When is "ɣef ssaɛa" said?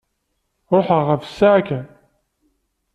1.09-1.61